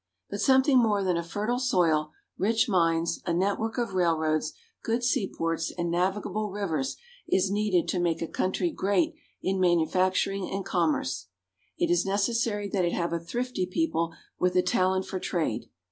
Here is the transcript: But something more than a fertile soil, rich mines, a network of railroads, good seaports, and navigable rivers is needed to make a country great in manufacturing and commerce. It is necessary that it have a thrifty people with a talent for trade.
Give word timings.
But 0.31 0.41
something 0.41 0.79
more 0.79 1.03
than 1.03 1.15
a 1.15 1.21
fertile 1.21 1.59
soil, 1.59 2.11
rich 2.35 2.67
mines, 2.67 3.21
a 3.27 3.31
network 3.33 3.77
of 3.77 3.93
railroads, 3.93 4.51
good 4.81 5.03
seaports, 5.03 5.71
and 5.77 5.91
navigable 5.91 6.49
rivers 6.49 6.97
is 7.27 7.51
needed 7.51 7.87
to 7.89 7.99
make 7.99 8.19
a 8.19 8.27
country 8.27 8.71
great 8.71 9.13
in 9.43 9.59
manufacturing 9.59 10.49
and 10.49 10.65
commerce. 10.65 11.27
It 11.77 11.91
is 11.91 12.03
necessary 12.03 12.67
that 12.69 12.83
it 12.83 12.93
have 12.93 13.13
a 13.13 13.19
thrifty 13.19 13.67
people 13.67 14.15
with 14.39 14.55
a 14.55 14.63
talent 14.63 15.05
for 15.05 15.19
trade. 15.19 15.69